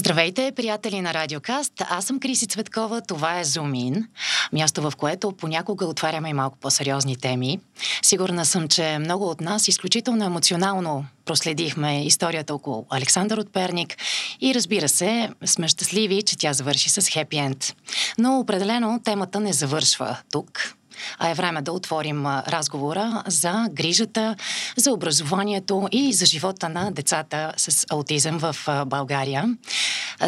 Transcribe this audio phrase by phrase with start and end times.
[0.00, 1.72] Здравейте, приятели на Радиокаст.
[1.90, 4.08] Аз съм Криси Цветкова, това е Зумин,
[4.52, 7.60] място в което понякога отваряме и малко по-сериозни теми.
[8.02, 13.96] Сигурна съм, че много от нас изключително емоционално проследихме историята около Александър от Перник
[14.40, 17.74] и разбира се, сме щастливи, че тя завърши с хепи енд.
[18.18, 20.74] Но определено темата не завършва тук
[21.18, 24.36] а е време да отворим разговора за грижата,
[24.76, 28.56] за образованието и за живота на децата с аутизъм в
[28.86, 29.56] България.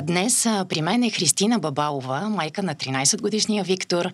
[0.03, 4.13] Днес при мен е Христина Бабалова, майка на 13-годишния Виктор.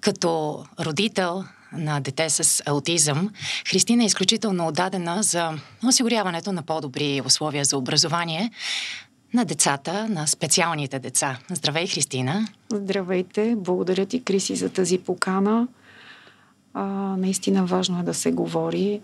[0.00, 3.30] Като родител на дете с аутизъм,
[3.70, 5.52] Христина е изключително отдадена за
[5.88, 8.50] осигуряването на по-добри условия за образование,
[9.34, 11.38] на децата, на специалните деца.
[11.50, 12.48] Здравей, Христина!
[12.72, 13.54] Здравейте!
[13.56, 15.68] Благодаря ти, Криси, за тази покана.
[16.74, 16.84] А,
[17.18, 19.00] наистина важно е да се говори.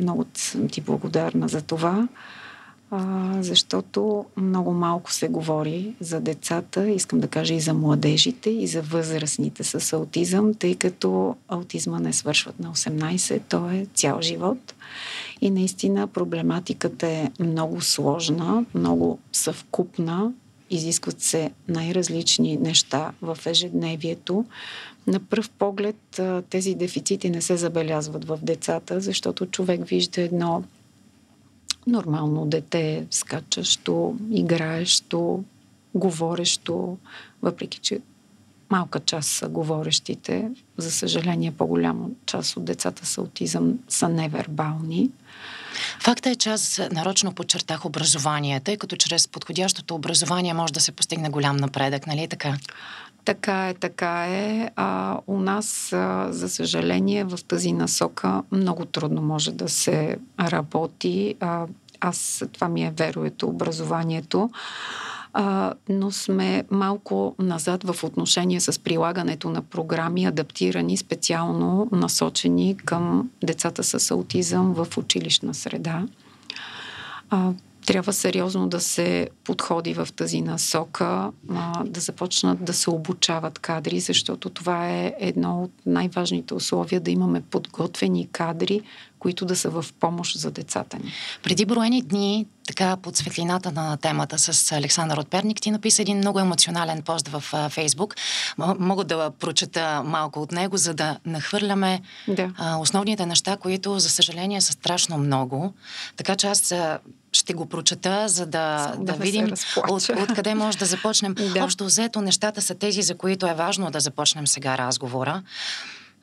[0.00, 2.08] Много съм ти благодарна за това,
[2.90, 8.66] а, защото много малко се говори за децата, искам да кажа и за младежите, и
[8.66, 14.74] за възрастните с аутизъм, тъй като аутизма не свършват на 18, то е цял живот.
[15.40, 20.32] И наистина проблематиката е много сложна, много съвкупна,
[20.70, 24.44] изискват се най-различни неща в ежедневието.
[25.06, 30.62] На пръв поглед тези дефицити не се забелязват в децата, защото човек вижда едно
[31.88, 35.44] нормално дете, скачащо, играещо,
[35.94, 36.98] говорещо,
[37.42, 38.00] въпреки че
[38.70, 40.50] малка част са говорещите.
[40.76, 45.10] За съжаление, по-голяма част от децата с аутизъм са невербални.
[46.00, 50.92] Факта е, че аз нарочно подчертах образование, тъй като чрез подходящото образование може да се
[50.92, 52.56] постигне голям напредък, нали така?
[53.28, 54.70] Така е, така е.
[54.76, 61.34] А, у нас, а, за съжаление, в тази насока много трудно може да се работи.
[61.40, 61.66] А,
[62.00, 64.50] аз, това ми е вероето, образованието
[65.32, 73.30] а, но сме малко назад в отношение с прилагането на програми, адаптирани специално насочени към
[73.44, 76.02] децата с аутизъм в училищна среда.
[77.30, 77.52] А,
[77.88, 81.32] трябва сериозно да се подходи в тази насока,
[81.84, 87.40] да започнат да се обучават кадри, защото това е едно от най-важните условия да имаме
[87.40, 88.80] подготвени кадри,
[89.18, 91.12] които да са в помощ за децата ни.
[91.42, 96.16] Преди броени дни, така под светлината на темата с Александър от Перник, ти написа един
[96.16, 98.14] много емоционален пост в Фейсбук.
[98.78, 102.76] Мога да прочета малко от него, за да нахвърляме да.
[102.80, 105.74] основните неща, които, за съжаление, са страшно много.
[106.16, 106.74] Така че аз
[107.32, 109.52] ще го прочета, за да, да, да видим
[109.90, 111.34] от, откъде може да започнем.
[111.54, 111.64] Да.
[111.64, 115.42] Общо взето, нещата са тези, за които е важно да започнем сега разговора.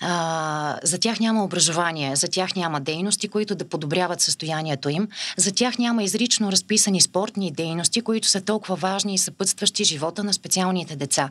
[0.01, 5.07] А, за тях няма образование, за тях няма дейности, които да подобряват състоянието им,
[5.37, 10.33] за тях няма изрично разписани спортни дейности, които са толкова важни и съпътстващи живота на
[10.33, 11.29] специалните деца.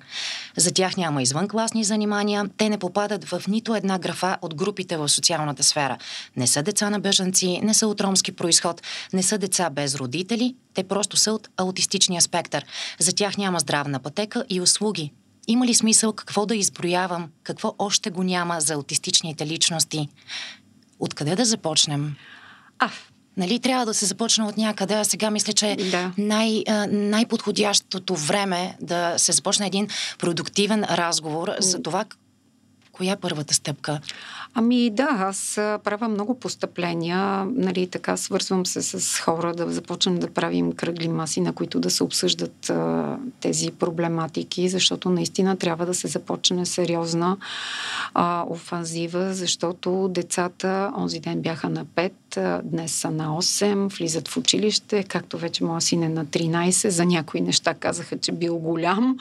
[0.57, 5.09] За тях няма извънкласни занимания, те не попадат в нито една графа от групите в
[5.09, 5.99] социалната сфера.
[6.37, 8.83] Не са деца на бежанци, не са от ромски происход,
[9.13, 12.65] не са деца без родители, те просто са от аутистичния спектър.
[12.99, 15.13] За тях няма здравна пътека и услуги,
[15.47, 20.09] има ли смисъл какво да изброявам, какво още го няма за аутистичните личности?
[20.99, 22.17] Откъде да започнем?
[22.79, 22.91] А,
[23.37, 26.13] Нали, трябва да се започне от някъде, а сега мисля, че да.
[26.19, 29.89] най, най-подходящото време да се започне един
[30.19, 32.05] продуктивен разговор за това,
[32.93, 34.01] коя е първата стъпка?
[34.57, 40.31] Ами да, аз правя много постъпления, нали, така свързвам се с хора да започнем да
[40.31, 45.95] правим кръгли маси, на които да се обсъждат а, тези проблематики, защото наистина трябва да
[45.95, 47.37] се започне сериозна
[48.15, 54.37] а, офанзива, защото децата онзи ден бяха на 5, днес са на 8, влизат в
[54.37, 59.17] училище, както вече моя син е на 13, за някои неща казаха, че бил голям,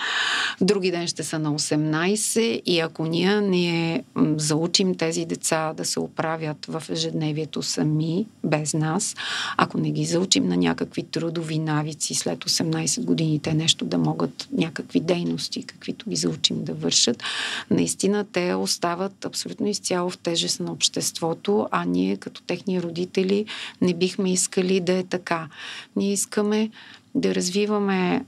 [0.62, 4.04] други ден ще са на 18 и ако ние не
[4.38, 9.16] заучим тези деца да се оправят в ежедневието сами, без нас,
[9.58, 14.48] ако не ги заучим на някакви трудови навици след 18 години, те нещо да могат,
[14.52, 17.24] някакви дейности, каквито ги заучим да вършат,
[17.70, 23.46] наистина те остават абсолютно изцяло в тежест на обществото, а ние като техни родители
[23.82, 25.48] не бихме искали да е така.
[25.96, 26.70] Ние искаме
[27.16, 28.26] да развиваме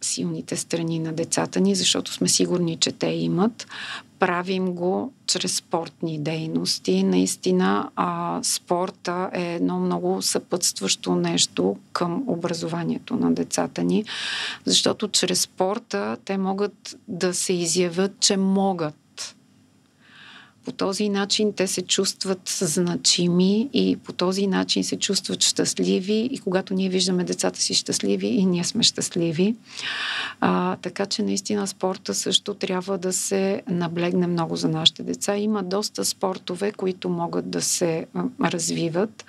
[0.00, 3.66] силните страни на децата ни, защото сме сигурни, че те имат.
[4.18, 7.02] Правим го чрез спортни дейности.
[7.02, 14.04] Наистина, а, спорта е едно много съпътстващо нещо към образованието на децата ни,
[14.64, 18.94] защото чрез спорта те могат да се изявят, че могат
[20.70, 26.38] по този начин те се чувстват значими и по този начин се чувстват щастливи и
[26.38, 29.56] когато ние виждаме децата си щастливи и ние сме щастливи.
[30.40, 35.36] А, така че наистина спорта също трябва да се наблегне много за нашите деца.
[35.36, 38.06] Има доста спортове, които могат да се
[38.40, 39.24] развиват.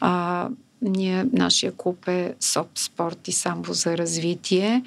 [0.00, 0.48] А,
[0.82, 4.82] ние, нашия клуб е СОП спорт и самбо за развитие,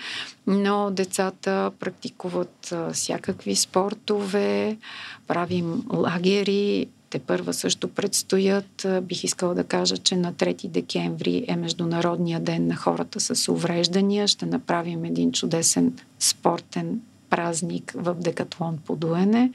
[0.47, 4.77] но децата практикуват а, всякакви спортове,
[5.27, 8.87] правим лагери, те първа също предстоят.
[9.01, 14.27] Бих искала да кажа, че на 3 декември е Международния ден на хората с увреждания.
[14.27, 19.51] Ще направим един чудесен спортен празник в Декатлон по Дуене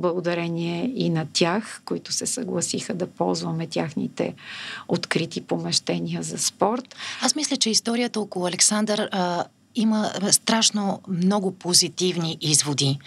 [0.00, 4.34] благодарение и на тях, които се съгласиха да ползваме тяхните
[4.88, 6.96] открити помещения за спорт.
[7.22, 9.44] Аз мисля, че историята около Александър а,
[9.74, 12.98] има страшно много позитивни изводи.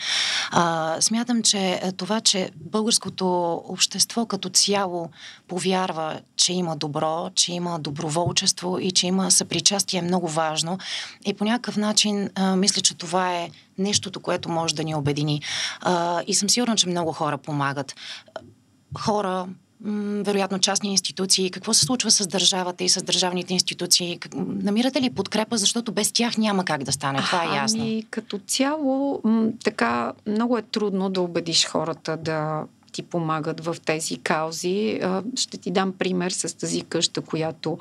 [0.51, 5.09] А, смятам, че това, че българското общество като цяло
[5.47, 10.77] повярва, че има добро, че има доброволчество и че има съпричастие е много важно.
[11.25, 15.41] И по някакъв начин а, мисля, че това е нещото, което може да ни обедини.
[15.81, 17.95] А, и съм сигурна, че много хора помагат.
[18.99, 19.47] Хора,
[20.23, 21.51] вероятно частни институции.
[21.51, 24.19] Какво се случва с държавата и с държавните институции?
[24.35, 27.19] Намирате ли подкрепа, защото без тях няма как да стане?
[27.19, 27.81] Това е ясно.
[27.81, 29.21] Ами, като цяло,
[29.63, 32.63] така много е трудно да убедиш хората да
[32.93, 34.99] ти помагат в тези каузи.
[35.35, 37.77] Ще ти дам пример с тази къща, която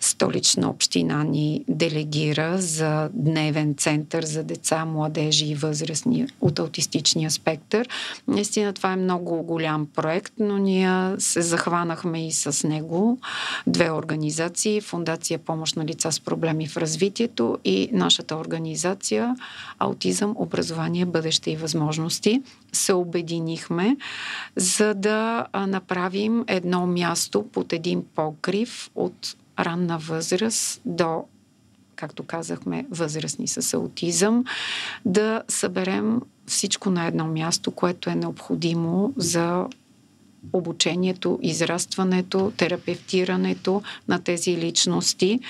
[0.00, 7.88] столична община ни делегира за дневен център за деца, младежи и възрастни от аутистичния спектър.
[8.28, 13.18] Наистина това е много голям проект, но ние се захванахме и с него.
[13.66, 19.36] Две организации, Фундация Помощ на лица с проблеми в развитието и нашата организация
[19.78, 22.42] Аутизъм, образование, бъдеще и възможности
[22.72, 23.96] се обединихме,
[24.56, 31.24] за да направим едно място под един покрив от ранна възраст до
[31.96, 34.44] както казахме, възрастни с аутизъм,
[35.04, 39.66] да съберем всичко на едно място, което е необходимо за
[40.52, 45.40] обучението, израстването, терапевтирането на тези личности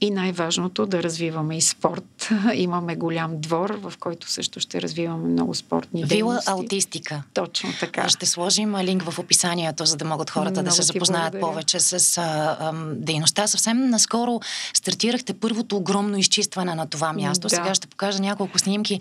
[0.00, 2.28] и най-важното да развиваме и спорт.
[2.54, 6.50] Имаме голям двор, в който също ще развиваме много спортни Вила дейности.
[6.50, 7.22] Вила аутистика.
[7.34, 8.08] Точно така.
[8.08, 11.52] Ще сложим линк в описанието, за да могат хората много да се запознаят благодаря.
[11.52, 12.22] повече с а,
[12.60, 13.46] а, дейността.
[13.46, 14.40] Съвсем наскоро
[14.74, 17.48] стартирахте първото огромно изчистване на това място.
[17.48, 17.56] Да.
[17.56, 19.00] Сега ще покажа няколко снимки.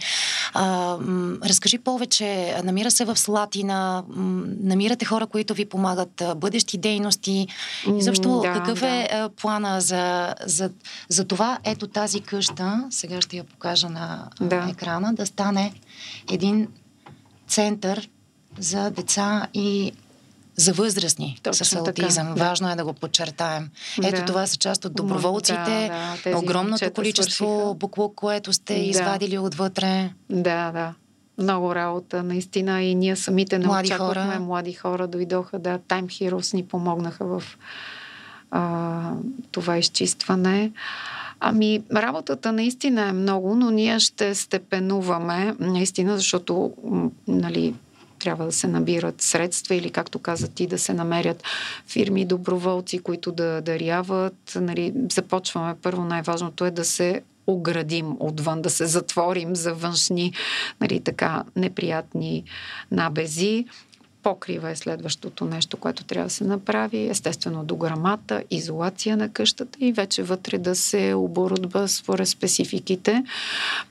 [0.53, 2.55] А, м, разкажи повече.
[2.63, 4.03] Намира се в Слатина.
[4.09, 6.23] М, намирате хора, които ви помагат.
[6.35, 7.47] Бъдещи дейности.
[7.97, 8.87] И защо да, какъв да.
[8.87, 9.09] е
[9.41, 10.69] плана за, за
[11.09, 14.67] за това ето тази къща, сега ще я покажа на да.
[14.71, 15.73] екрана, да стане
[16.31, 16.67] един
[17.47, 18.09] център
[18.59, 19.91] за деца и
[20.55, 22.33] за възрастни Точно с аутизъм.
[22.33, 23.69] Така, Важно е да го подчертаем.
[24.03, 24.25] Ето да.
[24.25, 25.89] това са част от доброволците,
[26.23, 27.73] да, да, огромното количество свършиха.
[27.73, 28.79] буклук, което сте да.
[28.79, 30.13] извадили отвътре.
[30.29, 30.93] Да, да.
[31.37, 32.81] Много работа, наистина.
[32.81, 34.23] И ние самите не млади очаквахме.
[34.23, 34.39] Хора.
[34.39, 35.79] Млади хора дойдоха, да.
[35.79, 37.43] Time Heroes ни помогнаха в
[38.51, 39.11] а,
[39.51, 40.71] това изчистване.
[41.39, 46.73] Ами, работата наистина е много, но ние ще степенуваме, наистина, защото,
[47.27, 47.73] нали,
[48.19, 51.43] трябва да се набират средства или, както каза ти, да се намерят
[51.87, 54.57] фирми, доброволци, които да даряват.
[54.61, 55.75] Нали, започваме.
[55.81, 60.33] Първо най-важното е да се оградим отвън, да се затворим за външни,
[60.81, 62.43] нали, така, неприятни
[62.91, 63.65] набези.
[64.25, 67.09] Покрива е следващото нещо, което трябва да се направи.
[67.09, 73.23] Естествено, до грамата, изолация на къщата и вече вътре да се оборудва според спецификите.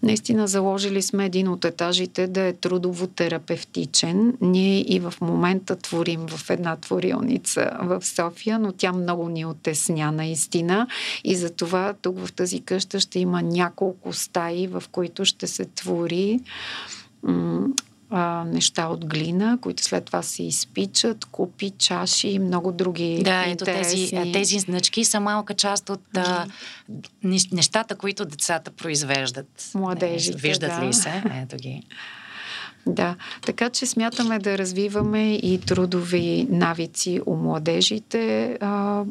[0.03, 4.33] Наистина заложили сме един от етажите да е трудово-терапевтичен.
[4.41, 10.13] Ние и в момента творим в една творилница в София, но тя много ни отесня
[10.13, 10.87] наистина
[11.25, 15.65] и за това тук в тази къща ще има няколко стаи, в които ще се
[15.65, 16.41] твори
[18.11, 23.45] а, неща от глина, които след това се изпичат, купи, чаши и много други Да,
[23.47, 26.47] ето тези, тези значки са малка част от а,
[27.53, 29.71] нещата, които децата произвеждат.
[29.75, 30.87] Младежите, Виждат да.
[30.87, 31.23] ли се?
[31.43, 31.83] Ето ги.
[32.87, 38.59] Да, така че смятаме да развиваме и трудови навици у младежите.
[38.61, 39.05] А,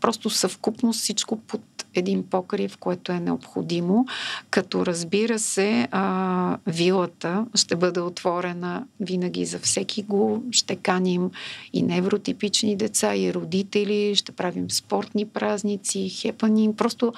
[0.00, 1.60] просто съвкупност всичко под
[1.94, 4.06] един покрив, което е необходимо,
[4.50, 10.42] като разбира се, а, вилата ще бъде отворена винаги за всеки го.
[10.50, 11.30] Ще каним
[11.72, 17.12] и невротипични деца, и родители, ще правим спортни празници, хепани, просто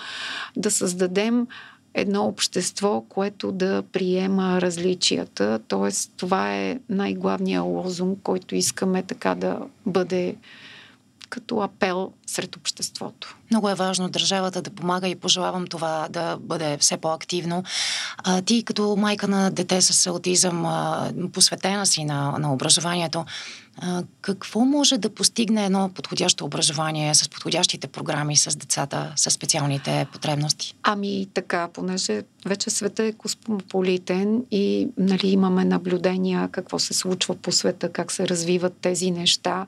[0.57, 1.47] да създадем
[1.95, 5.61] едно общество, което да приема различията.
[5.69, 10.37] Тоест, това е най-главният лозунг, който искаме така да бъде
[11.35, 13.37] като апел сред обществото.
[13.51, 17.65] Много е важно държавата да помага и пожелавам това да бъде все по-активно.
[18.19, 23.25] А, ти като майка на дете с аутизъм, а, посветена си на, на образованието,
[23.79, 30.07] а, какво може да постигне едно подходящо образование с подходящите програми с децата с специалните
[30.13, 30.75] потребности?
[30.83, 37.53] Ами така, понеже вече света е космополитен и нали, имаме наблюдения какво се случва по
[37.53, 39.67] света, как се развиват тези неща.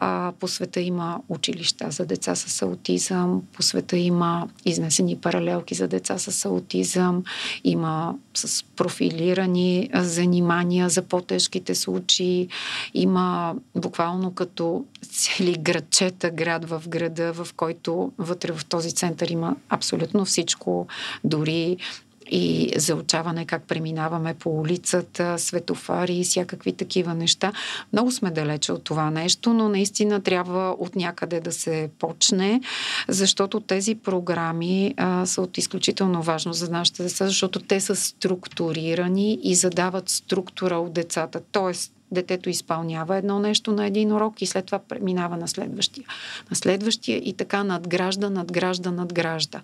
[0.00, 5.88] А, по света има училища за деца с аутизъм, по света има изнесени паралелки за
[5.88, 7.22] деца с аутизъм,
[7.64, 12.48] има с профилирани занимания за по-тежките случаи,
[12.94, 19.56] има буквално като цели градчета, град в града, в който вътре в този център има
[19.68, 20.86] абсолютно всичко,
[21.24, 21.76] дори
[22.30, 27.52] и заучаване как преминаваме по улицата, светофари и всякакви такива неща.
[27.92, 32.60] Много сме далече от това нещо, но наистина трябва от някъде да се почне,
[33.08, 39.38] защото тези програми а, са от изключително важно за нашите деца, защото те са структурирани
[39.42, 41.40] и задават структура от децата.
[41.52, 46.04] Тоест, детето изпълнява едно нещо на един урок и след това преминава на следващия.
[46.50, 49.60] На следващия и така надгражда, надгражда, надгражда.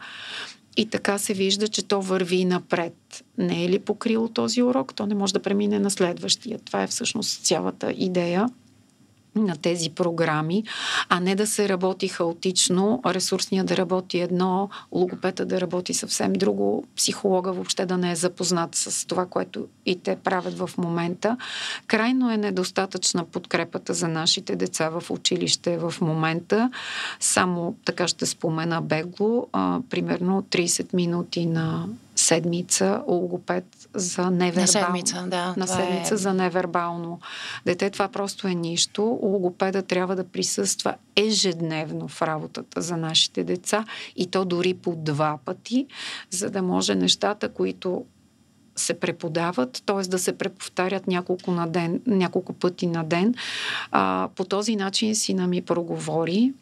[0.76, 3.24] И така се вижда, че то върви напред.
[3.38, 6.58] Не е ли покрило този урок, то не може да премине на следващия.
[6.58, 8.46] Това е всъщност цялата идея
[9.36, 10.64] на тези програми,
[11.08, 16.84] а не да се работи хаотично, ресурсния да работи едно, логопета да работи съвсем друго,
[16.96, 21.36] психолога въобще да не е запознат с това, което и те правят в момента.
[21.86, 26.70] Крайно е недостатъчна подкрепата за нашите деца в училище в момента.
[27.20, 31.86] Само така ще спомена бегло, а, примерно 30 минути на
[32.24, 34.60] седмица логопед за невербално.
[34.60, 35.54] На седмица, да.
[35.56, 36.16] На седмица е...
[36.16, 37.20] за невербално
[37.66, 37.90] дете.
[37.90, 39.18] Това просто е нищо.
[39.22, 43.84] Логопеда трябва да присъства ежедневно в работата за нашите деца
[44.16, 45.86] и то дори по два пъти,
[46.30, 48.04] за да може нещата, които
[48.76, 50.08] се преподават, т.е.
[50.08, 53.34] да се преповтарят няколко, на ден, няколко пъти на ден.
[53.90, 56.52] А, по този начин сина ми проговори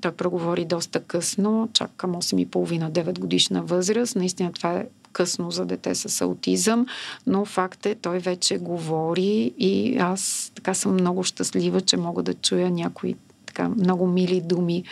[0.00, 4.16] той проговори доста късно, чак към 8,5-9 годишна възраст.
[4.16, 6.86] Наистина това е късно за дете с аутизъм,
[7.26, 12.34] но факт е, той вече говори и аз така съм много щастлива, че мога да
[12.34, 13.16] чуя някои
[13.46, 14.84] така много мили думи,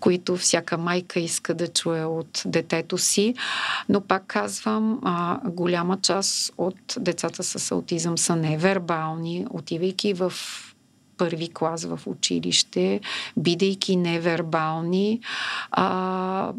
[0.00, 3.34] които всяка майка иска да чуе от детето си.
[3.88, 10.32] Но пак казвам, а, голяма част от децата с аутизъм са невербални, отивайки в
[11.16, 13.00] първи клас в училище,
[13.36, 15.20] бидейки невербални,
[15.70, 16.52] а,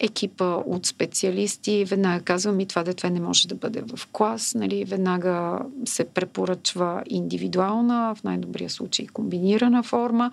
[0.00, 1.84] екипа от специалисти.
[1.84, 7.02] Веднага казва ми това дете не може да бъде в клас, нали, веднага се препоръчва
[7.06, 10.30] индивидуална, в най-добрия случай комбинирана форма,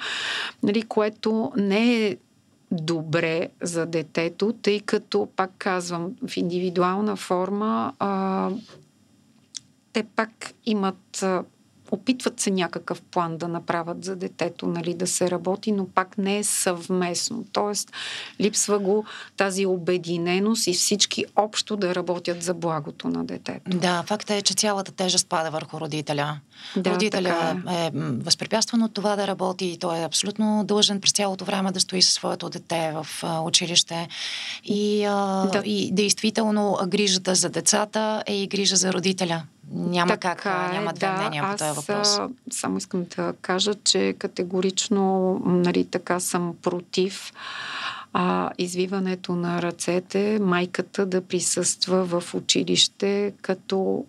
[0.63, 2.17] нали, което не е
[2.71, 8.49] добре за детето, тъй като, пак казвам, в индивидуална форма а,
[9.93, 11.25] те пак имат
[11.91, 16.37] опитват се някакъв план да направят за детето, нали, да се работи, но пак не
[16.37, 17.45] е съвместно.
[17.51, 17.91] Тоест,
[18.41, 19.05] липсва го
[19.37, 23.77] тази обединеност и всички общо да работят за благото на детето.
[23.77, 26.39] Да, факта е, че цялата тежест пада върху родителя.
[26.75, 27.85] Да, родителя е.
[27.85, 31.79] е възпрепятстван от това да работи и той е абсолютно дължен през цялото време да
[31.79, 33.07] стои със своето дете в
[33.43, 34.07] училище.
[34.63, 35.61] И, а, да.
[35.65, 39.43] и действително грижата за децата е и грижа за родителя.
[39.71, 42.19] Няма така как, е, няма две да, мнения по този въпрос.
[42.19, 42.21] Аз
[42.51, 47.33] само искам да кажа, че категорично нали, така съм против
[48.13, 54.05] а, извиването на ръцете, майката да присъства в училище като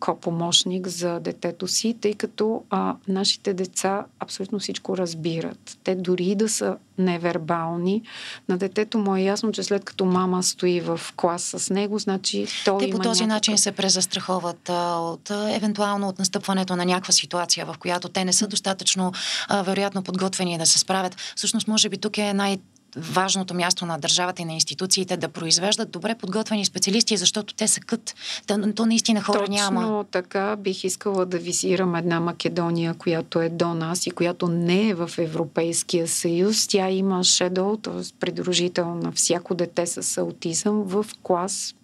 [0.00, 5.78] ко-помощник за детето си, тъй като а, нашите деца абсолютно всичко разбират.
[5.84, 8.02] Те дори да са невербални,
[8.48, 12.46] на детето му е ясно, че след като мама стои в клас с него, значи
[12.64, 13.36] той Те има по този някакъв...
[13.36, 18.24] начин се презастраховат а, от а, евентуално от настъпването на някаква ситуация, в която те
[18.24, 19.12] не са достатъчно
[19.48, 21.16] а, вероятно подготвени да се справят.
[21.36, 22.58] Всъщност, може би тук е най-
[22.96, 27.80] важното място на държавата и на институциите да произвеждат добре подготвени специалисти, защото те са
[27.80, 28.14] кът.
[28.46, 29.80] То, то наистина хора Точно няма.
[29.80, 34.88] Точно така бих искала да визирам една Македония, която е до нас и която не
[34.88, 36.66] е в Европейския съюз.
[36.66, 38.18] Тя има шедол, т.е.
[38.20, 41.74] придружител на всяко дете с аутизъм в клас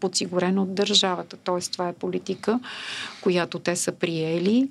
[0.00, 1.36] подсигурен от държавата.
[1.36, 1.60] Т.е.
[1.60, 2.60] това е политика,
[3.20, 4.68] която те са приели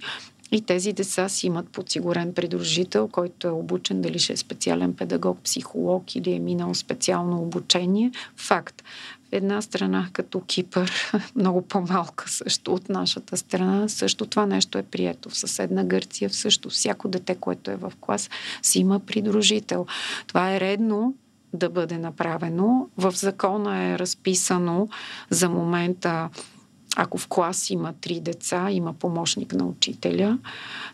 [0.52, 5.40] И тези деца си имат подсигурен придружител, който е обучен, дали ще е специален педагог,
[5.44, 8.12] психолог или е минал специално обучение.
[8.36, 8.84] Факт.
[9.30, 10.92] В една страна като Кипър,
[11.36, 15.30] много по-малка също от нашата страна, също това нещо е прието.
[15.30, 18.30] В съседна Гърция също всяко дете, което е в клас,
[18.62, 19.86] си има придружител.
[20.28, 21.16] Това е редно,
[21.54, 22.90] да бъде направено.
[22.98, 24.88] В закона е разписано
[25.30, 26.30] за момента
[27.00, 30.38] ако в клас има три деца, има помощник на учителя,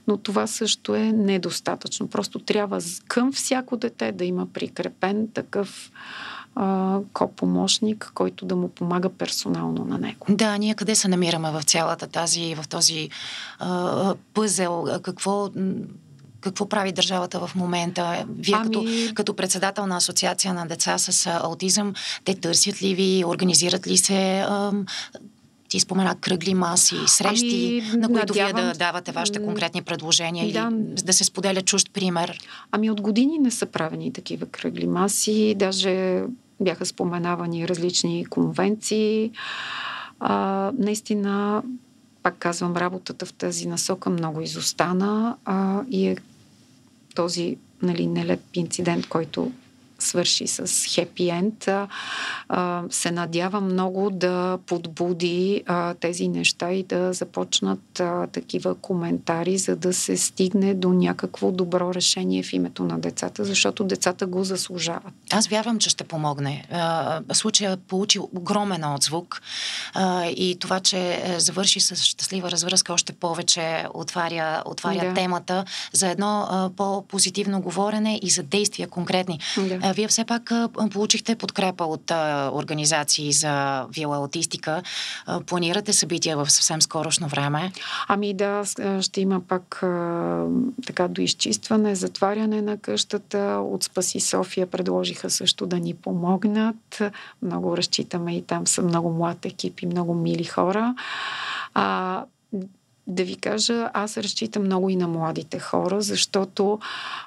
[0.07, 2.07] но това също е недостатъчно.
[2.07, 5.91] Просто трябва към всяко дете да има прикрепен такъв
[7.13, 10.25] ко-помощник, който да му помага персонално на него.
[10.29, 13.09] Да, ние къде се намираме в цялата тази, в този
[13.59, 14.85] а, пъзел?
[15.01, 15.49] Какво
[16.41, 18.25] какво прави държавата в момента?
[18.37, 18.65] Вие ами...
[18.65, 21.93] като, като председател на Асоциация на деца с аутизъм,
[22.25, 24.45] те търсят ли ви, организират ли се?
[25.73, 28.55] Ти спомена кръгли маси, срещи, ами, на които надявам...
[28.55, 30.69] вие да давате вашите конкретни предложения да.
[30.69, 32.39] или да се споделя чужд пример?
[32.71, 36.23] Ами от години не са правени такива кръгли маси, даже
[36.61, 39.31] бяха споменавани различни конвенции.
[40.19, 41.63] А, наистина,
[42.23, 46.17] пак казвам, работата в тази насока много изостана а, и е
[47.15, 49.51] този нали, нелеп инцидент, който
[50.03, 51.69] свърши с хепи енд,
[52.89, 59.75] се надява много да подбуди а, тези неща и да започнат а, такива коментари, за
[59.75, 65.13] да се стигне до някакво добро решение в името на децата, защото децата го заслужават.
[65.31, 66.65] Аз вярвам, че ще помогне.
[66.71, 69.41] А, случая получи огромен отзвук
[69.93, 75.13] а, и това, че е, завърши с щастлива развръзка, още повече отваря, отваря да.
[75.13, 79.39] темата за едно а, по-позитивно говорене и за действия конкретни.
[79.57, 79.92] Да.
[79.93, 80.51] Вие все пак
[80.91, 82.11] получихте подкрепа от
[82.53, 84.81] организации за вила аутистика.
[85.45, 87.71] Планирате събития в съвсем скорошно време?
[88.07, 88.63] Ами да,
[89.01, 89.83] ще има пак
[90.87, 93.37] така до изчистване, затваряне на къщата.
[93.71, 97.01] От Спаси София предложиха също да ни помогнат.
[97.41, 100.95] Много разчитаме и там са много млад екип и много мили хора.
[101.73, 102.23] А,
[103.07, 106.79] да ви кажа, аз разчитам много и на младите хора, защото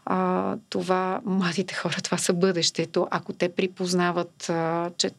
[0.07, 3.09] а, това, младите хора, това са бъдещето.
[3.11, 5.11] Ако те припознават, а, че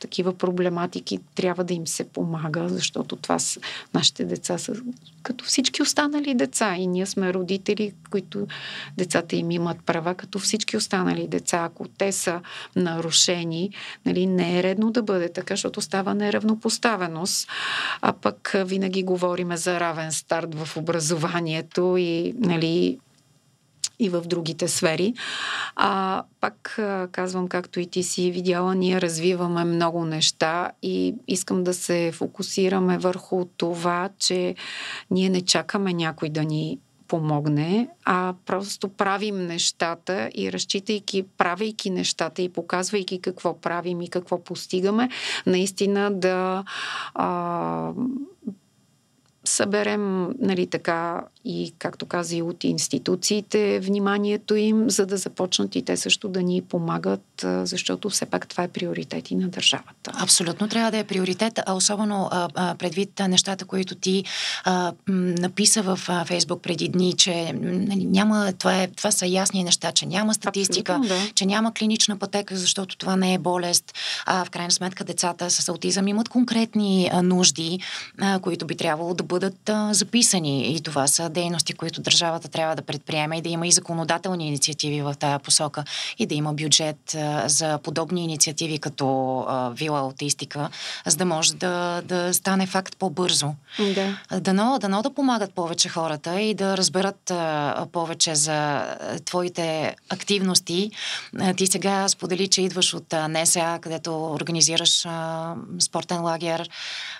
[0.00, 3.60] такива проблематики трябва да им се помага, защото това са,
[3.94, 4.74] нашите деца са
[5.22, 6.74] като всички останали деца.
[6.76, 8.46] И ние сме родители, които
[8.96, 11.58] децата им имат права, като всички останали деца.
[11.64, 12.40] Ако те са
[12.76, 13.70] нарушени,
[14.06, 17.48] нали, не е редно да бъде така, защото става неравнопоставеност.
[18.02, 22.98] А пък винаги говориме за равен старт в образованието и нали,
[23.98, 25.14] и в другите сфери.
[25.76, 26.78] А, пак
[27.12, 32.98] казвам, както и ти си видяла, ние развиваме много неща и искам да се фокусираме
[32.98, 34.54] върху това, че
[35.10, 42.42] ние не чакаме някой да ни помогне, а просто правим нещата и разчитайки, правейки нещата
[42.42, 45.08] и показвайки какво правим и какво постигаме,
[45.46, 46.64] наистина да
[47.14, 47.92] а,
[49.48, 55.82] съберем, нали така, и както каза и от институциите, вниманието им, за да започнат и
[55.82, 60.12] те също да ни помагат, защото все пак това е приоритет и на държавата.
[60.14, 64.24] Абсолютно трябва да е приоритет, а особено а, а, предвид нещата, които ти
[64.64, 69.64] а, написа в а, Фейсбук преди дни, че нали, няма, това, е, това са ясни
[69.64, 71.16] неща, че няма статистика, да.
[71.34, 73.94] че няма клинична пътека, защото това не е болест.
[74.26, 77.78] А в крайна сметка децата с аутизъм имат конкретни а, нужди,
[78.20, 79.37] а, които би трябвало да бъдат
[79.68, 80.74] а, записани.
[80.74, 85.02] И това са дейности, които държавата трябва да предприеме и да има и законодателни инициативи
[85.02, 85.84] в тая посока
[86.18, 90.68] и да има бюджет а, за подобни инициативи като а, Вила Аутистика,
[91.06, 93.54] за да може да, да стане факт по-бързо.
[93.94, 94.18] Да.
[94.40, 98.84] Дано, дано да помагат повече хората и да разберат а, повече за
[99.24, 100.90] твоите активности.
[101.40, 106.70] А, ти сега сподели, че идваш от НСА, където организираш а, спортен лагер.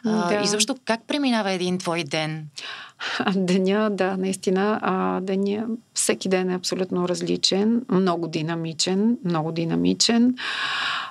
[0.04, 0.40] А, да.
[0.44, 2.46] И защо как преминава един твой ден?
[3.36, 10.34] Деня, да, наистина, а, деня, всеки ден е абсолютно различен, много динамичен, много динамичен.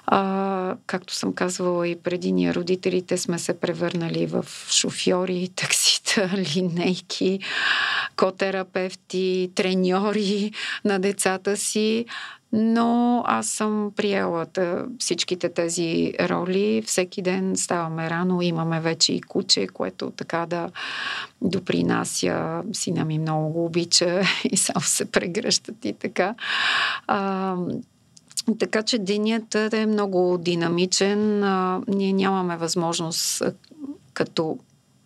[0.05, 7.39] А, както съм казвала и преди, ние родителите сме се превърнали в шофьори, таксита, линейки,
[8.15, 10.51] котерапевти, треньори
[10.85, 12.05] на децата си.
[12.53, 14.45] Но аз съм приела
[14.99, 16.83] всичките тези роли.
[16.85, 20.69] Всеки ден ставаме рано, имаме вече и куче, което така да
[21.41, 22.63] допринася.
[22.73, 26.35] Сина ми много го обича и само се прегръщат и така.
[27.07, 27.55] А,
[28.59, 31.43] така че денят е много динамичен.
[31.43, 33.43] А, ние нямаме възможност
[34.13, 34.57] като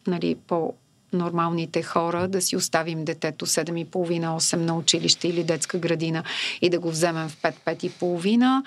[0.08, 0.73] нали, по
[1.13, 6.24] нормалните хора, да си оставим детето 7.30-8 на училище или детска градина
[6.62, 8.63] и да го вземем в 5-5.30.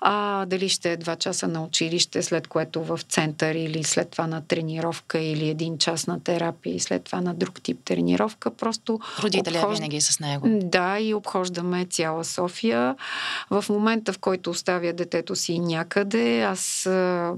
[0.00, 4.26] А, дали ще е 2 часа на училище, след което в център или след това
[4.26, 8.50] на тренировка или един час на терапия и след това на друг тип тренировка.
[8.50, 9.78] Просто Родителя обхож...
[9.78, 10.48] винаги е с него.
[10.62, 12.96] Да, и обхождаме цяла София.
[13.50, 16.86] В момента, в който оставя детето си някъде, аз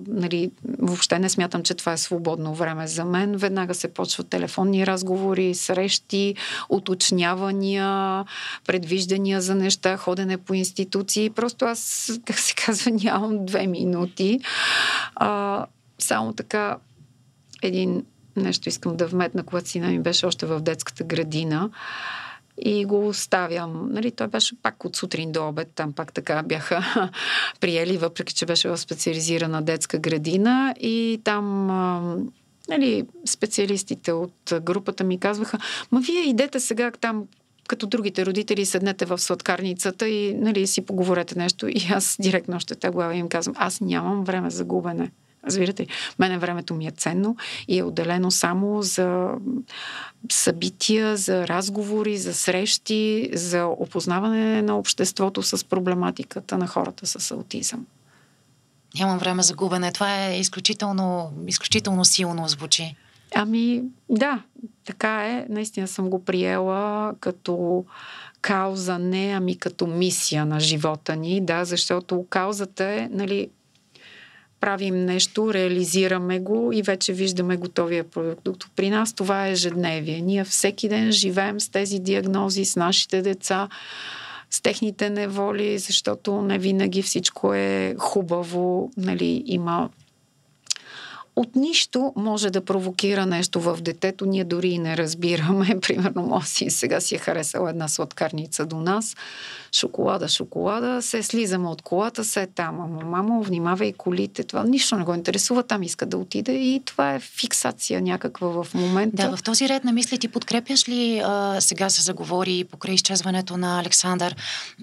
[0.09, 3.37] нали, въобще не смятам, че това е свободно време за мен.
[3.37, 6.35] Веднага се почват телефонни разговори, срещи,
[6.69, 8.25] уточнявания,
[8.67, 11.31] предвиждания за неща, ходене по институции.
[11.31, 14.41] Просто аз, как се казва, нямам две минути.
[15.15, 15.67] А,
[15.99, 16.77] само така
[17.63, 18.05] един
[18.37, 21.71] нещо искам да вметна, когато сина ми беше още в детската градина
[22.63, 23.93] и го оставям.
[23.93, 27.11] Нали, той беше пак от сутрин до обед, там пак така бяха
[27.61, 32.31] приели, въпреки че беше в специализирана детска градина и там
[32.69, 35.59] нали, специалистите от групата ми казваха,
[35.93, 37.25] ма вие идете сега там
[37.69, 41.69] като другите родители, седнете в сладкарницата и нали, си поговорете нещо.
[41.69, 45.11] И аз директно още те глава им казвам, аз нямам време за губене.
[45.47, 45.89] Разбирате ли?
[46.19, 47.37] Мене времето ми е ценно
[47.69, 49.31] и е отделено само за
[50.31, 57.87] събития, за разговори, за срещи, за опознаване на обществото с проблематиката на хората с аутизъм.
[58.99, 59.93] Нямам време за губене.
[59.93, 62.97] Това е изключително, изключително силно звучи.
[63.35, 64.43] Ами, да,
[64.85, 65.47] така е.
[65.49, 67.85] Наистина съм го приела като
[68.41, 73.49] кауза, не ами като мисия на живота ни, да, защото каузата е, нали,
[74.61, 78.65] правим нещо, реализираме го и вече виждаме готовия продукт.
[78.77, 80.21] При нас това е ежедневие.
[80.21, 83.69] Ние всеки ден живеем с тези диагнози, с нашите деца,
[84.55, 89.91] с техните неволи, защото не винаги всичко е хубаво, нали, има
[91.37, 94.27] от нищо може да провокира нещо в детето.
[94.27, 95.79] Ние дори и не разбираме.
[95.83, 99.17] Примерно, моят син сега си е харесал една сладкарница до нас.
[99.73, 101.03] Шоколада, шоколада.
[101.03, 102.81] Се слизаме от колата, се е там.
[102.81, 104.45] Ама, мамо, внимавай колите.
[104.45, 105.63] Това нищо не го интересува.
[105.63, 106.53] Там иска да отиде.
[106.53, 109.17] И това е фиксация някаква в момента.
[109.17, 113.57] Да, в този ред на мисли ти подкрепяш ли, а, сега се заговори покрай изчезването
[113.57, 114.37] на Александър,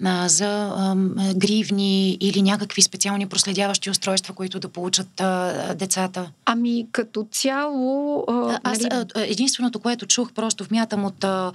[0.04, 0.96] а, за а,
[1.34, 6.30] гривни или някакви специални проследяващи устройства, които да получат а, децата?
[6.44, 8.24] Ами, като цяло...
[8.28, 9.04] А, Аз нали...
[9.16, 11.52] единственото, което чух, просто вмятам от а,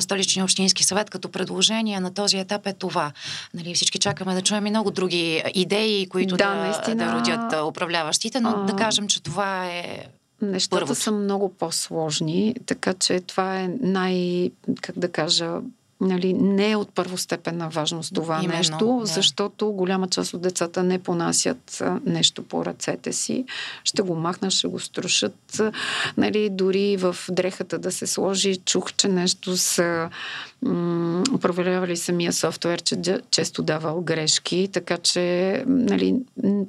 [0.00, 3.12] Столичния общински съвет като предложение на този етап е това.
[3.54, 7.06] Нали, всички чакаме да чуем и много други идеи, които да, да, наистина...
[7.06, 8.54] да родят управляващите, но а...
[8.64, 10.06] да кажем, че това е
[10.42, 11.00] Нещата Първото.
[11.00, 15.60] са много по-сложни, така че това е най, как да кажа,
[16.02, 19.06] нали, не е от първостепенна важност това Именно, нещо, да.
[19.06, 23.44] защото голяма част от децата не понасят нещо по ръцете си.
[23.84, 25.60] Ще го махнат, ще го струшат.
[26.16, 30.10] Нали, дори в дрехата да се сложи, чух, че нещо са
[30.62, 32.96] м- управлявали самия софтуер, че
[33.30, 36.16] често давал грешки, така че нали,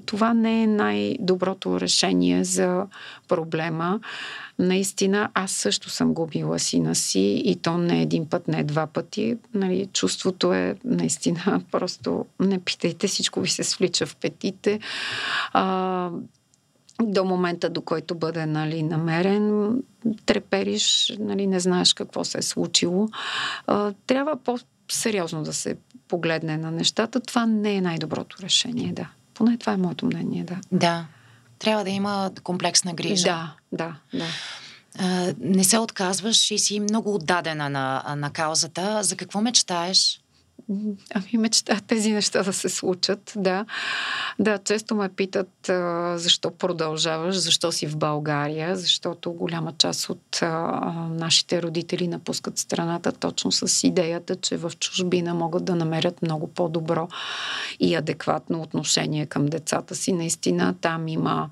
[0.05, 2.85] това не е най-доброто решение за
[3.27, 3.99] проблема.
[4.59, 9.37] Наистина, аз също съм губила сина си и то не един път, не два пъти.
[9.53, 14.79] Нали, чувството е наистина просто не питайте, всичко ви се свлича в петите.
[15.53, 16.09] А,
[17.11, 19.73] до момента, до който бъде нали, намерен,
[20.25, 23.09] трепериш, нали, не знаеш какво се е случило.
[24.07, 25.75] Трябва по-сериозно да се
[26.07, 27.19] погледне на нещата.
[27.19, 29.09] Това не е най-доброто решение, да.
[29.33, 30.57] Поне това е моето мнение, да.
[30.71, 31.05] Да.
[31.59, 33.23] Трябва да има комплексна грижа.
[33.23, 34.25] Да, да, да.
[35.39, 39.03] Не се отказваш и си много отдадена на, на каузата.
[39.03, 40.22] За какво мечтаеш?
[41.15, 43.65] Ами мечта тези неща да се случат, да.
[44.39, 50.39] Да, често ме питат а, защо продължаваш, защо си в България, защото голяма част от
[50.41, 56.47] а, нашите родители напускат страната точно с идеята, че в чужбина могат да намерят много
[56.47, 57.07] по-добро
[57.79, 60.13] и адекватно отношение към децата си.
[60.13, 61.49] Наистина там има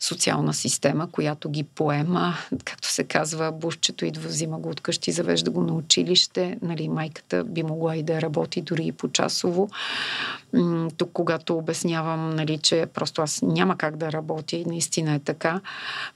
[0.00, 2.34] социална система, която ги поема.
[2.64, 6.58] Както се казва, бушчето идва, взима го от къщи, завежда го на училище.
[6.62, 9.70] Нали, майката би могла и да работи дори и по-часово.
[10.96, 15.60] Тук, когато обяснявам, нали, че просто аз няма как да работя и наистина е така.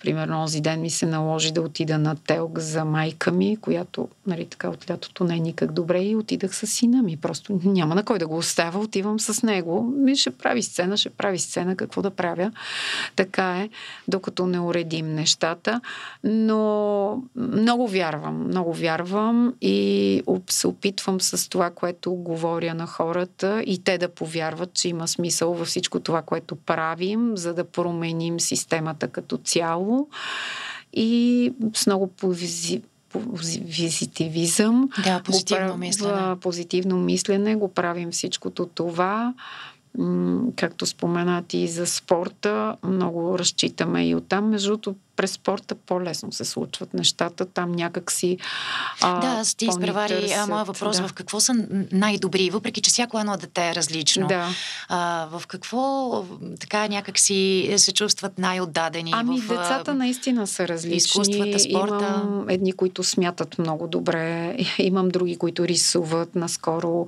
[0.01, 4.47] Примерно, този ден ми се наложи да отида на телк за майка ми, която нали,
[4.47, 7.17] така от лятото не е никак добре и отидах с сина ми.
[7.17, 9.83] Просто няма на кой да го оставя, отивам с него.
[9.97, 12.53] Ми ще прави сцена, ще прави сцена, какво да правя.
[13.17, 13.70] Така е
[14.09, 15.81] докато не уредим нещата.
[16.25, 23.85] Но много вярвам, много вярвам и се опитвам с това, което говоря на хората и
[23.85, 29.09] те да повярват, че има смисъл във всичко това, което правим, за да променим системата
[29.09, 30.09] като цяло
[30.93, 34.89] и с много пози, позитивизъм.
[35.05, 36.37] Да, позитивно мислене.
[36.41, 39.35] Позитивно мислене го правим всичкото това
[40.57, 44.49] както споменати и за спорта, много разчитаме и оттам.
[44.49, 47.47] Между другото, през спорта по-лесно се случват нещата.
[47.47, 48.39] Там някак си.
[49.01, 51.09] А, да, ти изпревари моя въпрос да.
[51.09, 54.27] в какво са най-добри, въпреки че всяко едно дете е различно.
[54.27, 54.49] Да.
[54.89, 56.25] А, в какво
[56.61, 59.11] така някак си се чувстват най-отдадени?
[59.15, 60.97] Ами, в, децата наистина са различни.
[60.97, 62.23] Изкуствата, спорта.
[62.25, 64.57] Имам едни, които смятат много добре.
[64.79, 66.35] Имам други, които рисуват.
[66.35, 67.07] Наскоро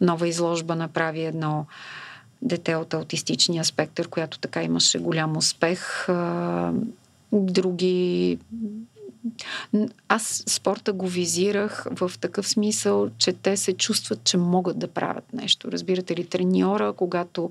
[0.00, 1.66] нова изложба направи едно
[2.42, 6.06] дете от аутистичния спектър, която така имаше голям успех.
[7.32, 8.38] Други
[10.08, 15.32] аз спорта го визирах в такъв смисъл, че те се чувстват, че могат да правят
[15.32, 15.72] нещо.
[15.72, 17.50] Разбирате ли, треньора, когато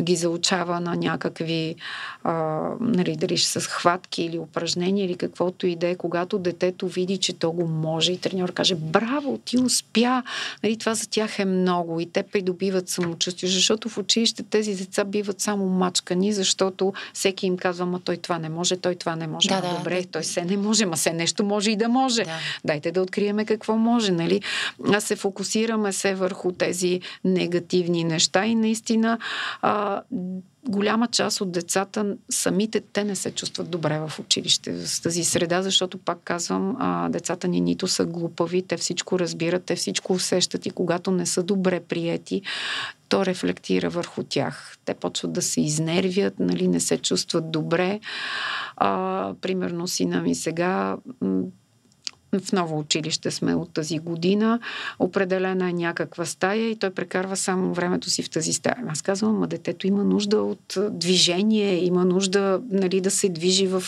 [0.00, 1.74] ги заучава на някакви,
[2.24, 7.18] а, нали, дали с хватки или упражнения или каквото и да е, когато детето види,
[7.18, 10.22] че то го може и треньор каже, браво, ти успя,
[10.62, 15.04] нали, това за тях е много и те придобиват самочувствие, защото в училище тези деца
[15.04, 19.26] биват само мачкани, защото всеки им казва, ма той това не може, той това не
[19.26, 19.48] може.
[19.48, 22.24] Да, да, Добре, той се не може, ма се нещо може и да може.
[22.24, 22.38] Да.
[22.64, 24.42] Дайте да откриеме какво може, нали?
[24.94, 29.18] А се фокусираме се върху тези негативни неща и наистина
[29.62, 30.02] а,
[30.68, 35.62] голяма част от децата, самите те не се чувстват добре в училище, с тази среда,
[35.62, 36.76] защото пак казвам,
[37.10, 41.42] децата ни нито са глупави, те всичко разбират, те всичко усещат и когато не са
[41.42, 42.42] добре приети,
[43.08, 44.76] то рефлектира върху тях.
[44.84, 48.00] Те почват да се изнервят, нали, не се чувстват добре.
[48.76, 50.96] А, примерно сина ми сега
[52.38, 54.60] в ново училище сме от тази година,
[54.98, 58.76] определена е някаква стая и той прекарва само времето си в тази стая.
[58.88, 63.82] Аз казвам, ма детето има нужда от движение, има нужда нали, да се движи в,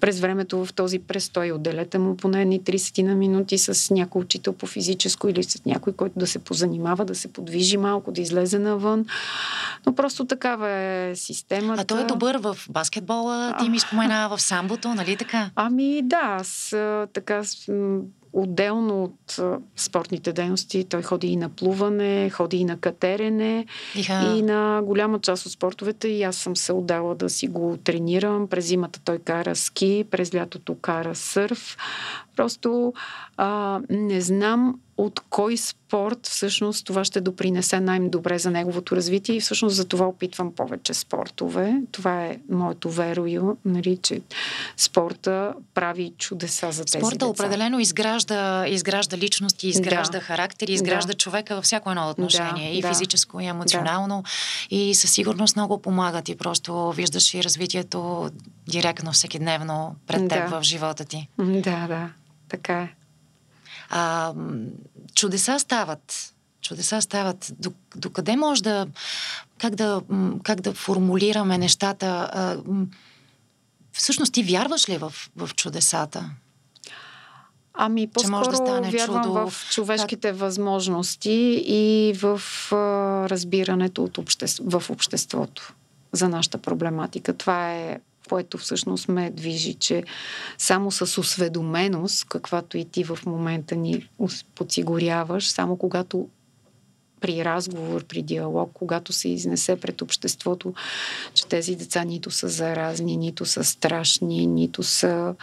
[0.00, 1.52] през времето в този престой.
[1.52, 5.92] Отделете му поне едни 30 на минути с някой учител по физическо или с някой,
[5.92, 9.06] който да се позанимава, да се подвижи малко, да излезе навън.
[9.86, 11.82] Но просто такава е системата.
[11.82, 15.50] А той е добър в баскетбола, ти ми спомена в самбото, нали така?
[15.56, 16.76] Ами да, аз
[17.12, 17.44] така
[18.34, 19.40] отделно от
[19.76, 24.34] спортните дейности, той ходи и на плуване, ходи и на катерене Иха.
[24.36, 28.48] и на голяма част от спортовете и аз съм се отдала да си го тренирам.
[28.48, 31.76] През зимата той кара ски, през лятото кара сърф.
[32.36, 32.92] Просто
[33.36, 39.40] а, не знам от кой спорт всъщност това ще допринесе най-добре за неговото развитие и
[39.40, 41.82] всъщност за това опитвам повече спортове.
[41.92, 44.20] Това е моето верою, нали, че
[44.76, 47.26] спорта прави чудеса за тези Спорта деца.
[47.26, 50.24] определено изгражда, изгражда личности, изгражда да.
[50.24, 51.18] характер, изгражда да.
[51.18, 52.70] човека във всяко едно отношение.
[52.70, 52.88] Да, и да.
[52.88, 54.22] физическо, и емоционално.
[54.22, 54.76] Да.
[54.76, 58.30] И със сигурност много помагат и просто виждаш и развитието
[58.68, 60.60] директно, всекидневно пред теб да.
[60.60, 61.28] в живота ти.
[61.38, 62.08] Да, да.
[62.48, 62.94] Така е.
[63.90, 64.34] А,
[65.14, 66.34] чудеса стават.
[66.60, 67.52] Чудеса стават.
[67.58, 68.86] До, до къде може да
[69.58, 70.02] как, да.
[70.42, 72.06] как да формулираме нещата?
[72.06, 72.56] А,
[73.92, 76.30] всъщност ти вярваш ли в, в чудесата?
[77.74, 79.50] Ами, по-скоро да стане вярвам чудо.
[79.50, 80.38] в човешките как...
[80.38, 82.76] възможности и в а,
[83.28, 84.62] разбирането от обществ...
[84.64, 85.74] в обществото
[86.12, 87.36] за нашата проблематика.
[87.36, 90.04] Това е което всъщност ме движи, че
[90.58, 94.08] само с осведоменост, каквато и ти в момента ни
[94.54, 96.28] подсигуряваш, само когато
[97.24, 100.74] при разговор, при диалог, когато се изнесе пред обществото,
[101.34, 105.34] че тези деца нито са заразни, нито са страшни, нито са.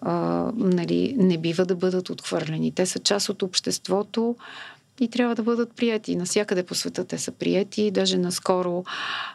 [0.00, 0.12] А,
[0.56, 2.72] нали, не бива да бъдат отхвърлени.
[2.72, 4.36] Те са част от обществото
[5.00, 6.16] и трябва да бъдат прияти.
[6.16, 7.90] Насякъде по света те са прияти.
[7.90, 8.84] Даже наскоро,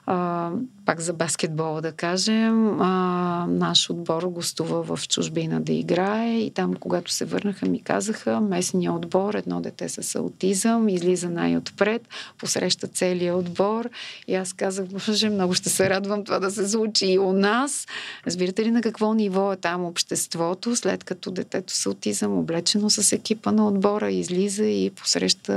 [0.05, 0.51] а,
[0.85, 6.73] пак за баскетбола да кажем, а, наш отбор гостува в чужбина да играе и там,
[6.73, 13.37] когато се върнаха, ми казаха, местния отбор, едно дете с аутизъм, излиза най-отпред, посреща целия
[13.37, 13.89] отбор
[14.27, 17.87] и аз казах, боже, много ще се радвам това да се случи и у нас.
[18.27, 23.11] Разбирате ли на какво ниво е там обществото, след като детето с аутизъм, облечено с
[23.11, 25.54] екипа на отбора, излиза и посреща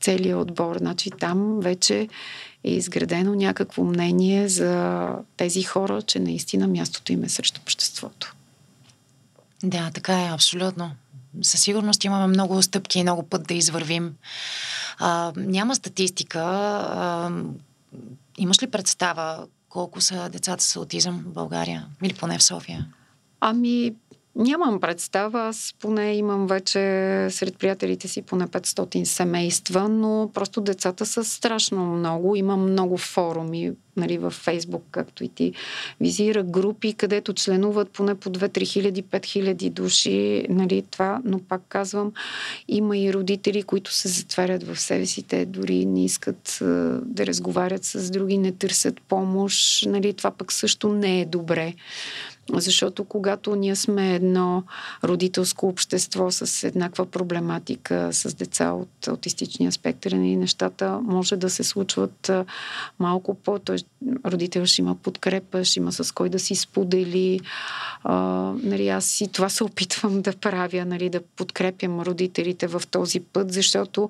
[0.00, 0.78] целият отбор.
[0.78, 2.08] Значи там вече
[2.64, 8.34] е изградено някакво мнение за тези хора, че наистина мястото им е срещу обществото.
[9.62, 10.90] Да, така е, абсолютно.
[11.42, 14.14] Със сигурност имаме много стъпки и много път да извървим.
[14.98, 16.40] А, няма статистика.
[16.40, 17.30] А,
[18.38, 21.86] имаш ли представа колко са децата с аутизъм в България?
[22.02, 22.86] Или поне в София?
[23.40, 23.94] Ами,
[24.36, 25.40] Нямам представа.
[25.40, 26.78] Аз поне имам вече
[27.30, 32.36] сред приятелите си поне 500 семейства, но просто децата са страшно много.
[32.36, 35.52] Има много форуми нали, в Фейсбук, както и ти
[36.00, 40.46] визира, групи, където членуват поне по 2-3 хиляди, 5 хиляди души.
[40.48, 42.12] Нали, това, но пак казвам,
[42.68, 45.22] има и родители, които се затварят в себе си.
[45.22, 46.58] Те дори не искат
[47.04, 49.86] да разговарят с други, не търсят помощ.
[49.86, 51.74] Нали, това пък също не е добре.
[52.54, 54.62] Защото когато ние сме едно
[55.04, 61.64] родителско общество с еднаква проблематика, с деца от аутистичния спектър, и нещата може да се
[61.64, 62.30] случват
[62.98, 63.58] малко по...
[63.58, 63.76] Т.е.
[64.26, 67.40] родител ще има подкрепа, ще има с кой да си сподели.
[68.04, 68.14] А,
[68.62, 73.52] нали, аз и това се опитвам да правя, нали, да подкрепям родителите в този път,
[73.52, 74.08] защото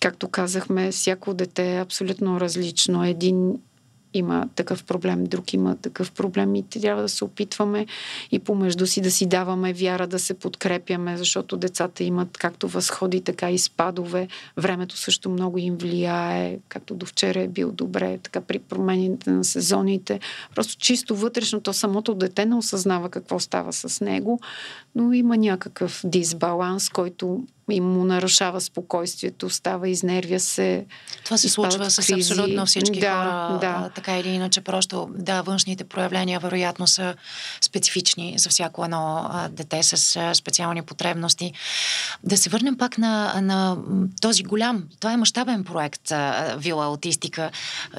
[0.00, 3.04] както казахме, всяко дете е абсолютно различно.
[3.04, 3.58] Един
[4.14, 7.86] има такъв проблем, друг има такъв проблем и трябва да се опитваме
[8.30, 13.20] и помежду си да си даваме вяра, да се подкрепяме, защото децата имат както възходи,
[13.20, 14.28] така и спадове.
[14.56, 19.44] Времето също много им влияе, както до вчера е бил добре, така при промените на
[19.44, 20.20] сезоните.
[20.54, 24.40] Просто чисто вътрешно, то самото дете не осъзнава какво става с него,
[24.94, 30.84] но има някакъв дисбаланс, който и му нарушава спокойствието, става, изнервя се.
[31.24, 33.90] Това се случва с абсолютно всички да, хора, да.
[33.94, 34.60] така или иначе.
[34.60, 37.14] Просто, да, външните проявления вероятно са
[37.60, 41.52] специфични за всяко едно а, дете с а, специални потребности.
[42.24, 43.76] Да се върнем пак на, на
[44.20, 47.50] този голям, това е мащабен проект а, Вила Аутистика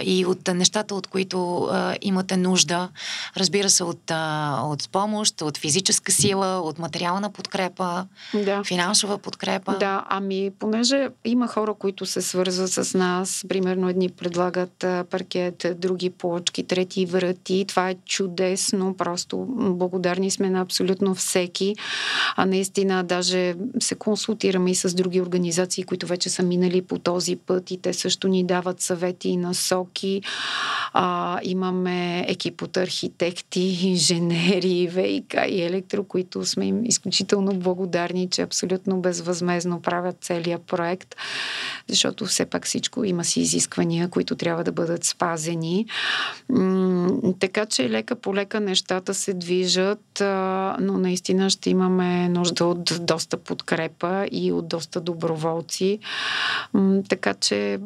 [0.02, 2.90] и от нещата, от които а, имате нужда,
[3.38, 8.64] разбира се, от, а, от помощ, от физическа сила, от материална подкрепа, да.
[8.64, 9.80] финансова подкрепа подкрепа.
[9.80, 16.10] Да, ами понеже има хора, които се свързват с нас, примерно едни предлагат паркет, други
[16.10, 17.66] плочки, трети врати.
[17.68, 21.76] Това е чудесно, просто благодарни сме на абсолютно всеки.
[22.36, 27.36] А наистина даже се консултираме и с други организации, които вече са минали по този
[27.36, 30.22] път и те също ни дават съвети и насоки.
[30.94, 38.42] А, имаме екип от архитекти, инженери, ВИК и електро, които сме им изключително благодарни, че
[38.42, 41.16] абсолютно безвъзмезно безвъзмезно правят целият проект,
[41.88, 45.86] защото все пак всичко има си изисквания, които трябва да бъдат спазени.
[47.40, 50.22] Така че лека по лека нещата се движат,
[50.80, 56.00] но наистина ще имаме нужда от доста подкрепа и от доста доброволци.
[57.10, 57.80] Така че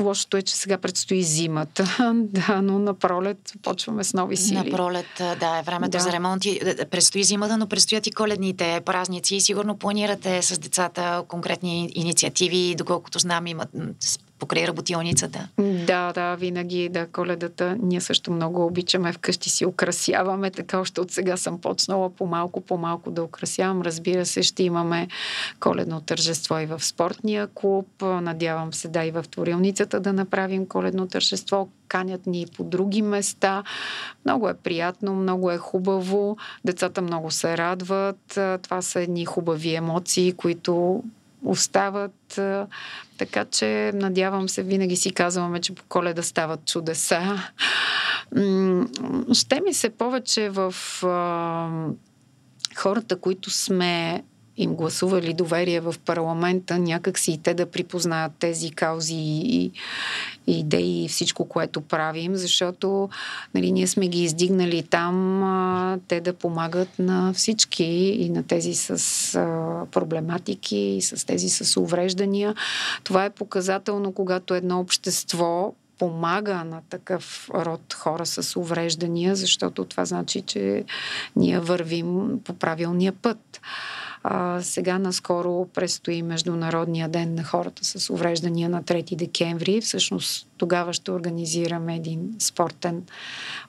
[0.00, 4.70] Лошото е, че сега предстои зимата, да, но на пролет почваме с нови сили.
[4.70, 6.00] На пролет, да, е времето да.
[6.00, 6.60] за ремонти.
[6.90, 9.40] Предстои зимата, но предстоят и коледните празници.
[9.40, 13.68] Сигурно планирате с децата конкретни инициативи, доколкото знам, имат
[14.42, 15.48] покрай работилницата.
[15.58, 17.76] Да, да, винаги, да, коледата.
[17.82, 23.10] Ние също много обичаме вкъщи си украсяваме, така още от сега съм почнала по-малко, по-малко
[23.10, 23.82] да украсявам.
[23.82, 25.08] Разбира се, ще имаме
[25.60, 27.86] коледно тържество и в спортния клуб.
[28.02, 31.68] Надявам се, да, и в творилницата да направим коледно тържество.
[31.88, 33.62] Канят ни и по други места.
[34.24, 36.36] Много е приятно, много е хубаво.
[36.64, 38.38] Децата много се радват.
[38.62, 41.02] Това са едни хубави емоции, които
[41.44, 42.40] остават.
[43.18, 47.38] Така че, надявам се, винаги си казваме, че по коледа стават чудеса.
[49.32, 50.74] Ще ми се повече в
[52.76, 54.24] хората, които сме
[54.56, 59.72] им гласували доверие в парламента, някак си и те да припознаят тези каузи и,
[60.46, 63.08] и идеи и всичко, което правим, защото
[63.54, 67.84] нали, ние сме ги издигнали там, а, те да помагат на всички
[68.18, 68.90] и на тези с
[69.34, 72.54] а, проблематики, и с тези с увреждания.
[73.04, 80.04] Това е показателно, когато едно общество помага на такъв род хора с увреждания, защото това
[80.04, 80.84] значи, че
[81.36, 83.60] ние вървим по правилния път.
[84.24, 89.80] А, сега наскоро предстои Международния ден на хората с увреждания на 3 декември.
[89.80, 93.02] Всъщност тогава ще организираме един спортен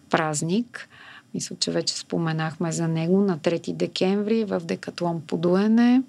[0.09, 0.89] празник.
[1.33, 6.01] Мисля, че вече споменахме за него на 3 декември в Декатлон Подуене.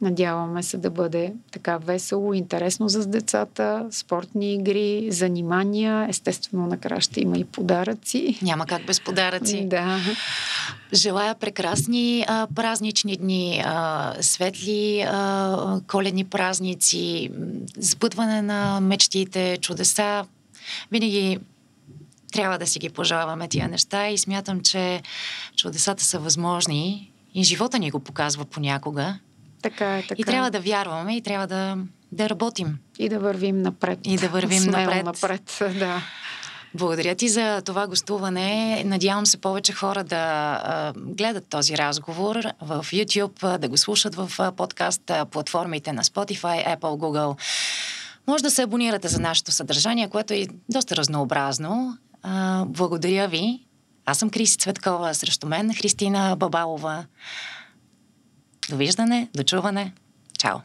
[0.00, 6.06] Надяваме се да бъде така весело, интересно за децата, спортни игри, занимания.
[6.08, 8.38] Естествено, накрая ще има и подаръци.
[8.42, 9.66] Няма как без подаръци.
[9.66, 10.00] Да.
[10.94, 17.30] Желая прекрасни а, празнични дни, а, светли а, коледни празници,
[17.76, 20.24] сбъдване на мечтите, чудеса.
[20.92, 21.38] Винаги
[22.32, 25.02] трябва да си ги пожелаваме тия неща и смятам, че
[25.56, 29.18] чудесата са възможни и живота ни го показва понякога.
[29.62, 30.14] Така е, така.
[30.18, 31.76] И трябва да вярваме и трябва да,
[32.12, 32.78] да работим.
[32.98, 33.98] И да вървим напред.
[34.04, 35.04] И да вървим напред.
[35.04, 35.58] напред.
[35.78, 36.02] Да.
[36.74, 38.82] Благодаря ти за това гостуване.
[38.86, 44.52] Надявам се повече хора да а, гледат този разговор в YouTube, да го слушат в
[44.56, 47.36] подкаст платформите на Spotify, Apple, Google.
[48.26, 51.98] Може да се абонирате за нашето съдържание, което е доста разнообразно.
[52.22, 53.60] А, благодаря ви.
[54.06, 57.04] Аз съм Криси Цветкова, срещу мен Христина Бабалова.
[58.70, 59.92] Довиждане, дочуване.
[60.38, 60.62] Чао!